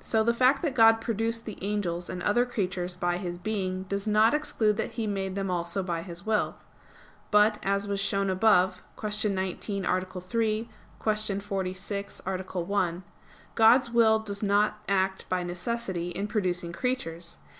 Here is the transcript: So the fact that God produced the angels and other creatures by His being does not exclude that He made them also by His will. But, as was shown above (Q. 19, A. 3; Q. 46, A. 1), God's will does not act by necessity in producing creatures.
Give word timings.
So 0.00 0.22
the 0.22 0.32
fact 0.32 0.62
that 0.62 0.76
God 0.76 1.00
produced 1.00 1.46
the 1.46 1.58
angels 1.60 2.08
and 2.08 2.22
other 2.22 2.46
creatures 2.46 2.94
by 2.94 3.16
His 3.16 3.38
being 3.38 3.82
does 3.88 4.06
not 4.06 4.32
exclude 4.32 4.76
that 4.76 4.92
He 4.92 5.04
made 5.08 5.34
them 5.34 5.50
also 5.50 5.82
by 5.82 6.02
His 6.02 6.24
will. 6.24 6.54
But, 7.32 7.58
as 7.64 7.88
was 7.88 7.98
shown 7.98 8.30
above 8.30 8.82
(Q. 8.96 9.30
19, 9.30 9.84
A. 9.84 10.00
3; 10.20 10.68
Q. 11.04 11.40
46, 11.40 12.22
A. 12.24 12.38
1), 12.60 13.02
God's 13.56 13.90
will 13.90 14.20
does 14.20 14.44
not 14.44 14.78
act 14.88 15.28
by 15.28 15.42
necessity 15.42 16.10
in 16.10 16.28
producing 16.28 16.70
creatures. 16.72 17.40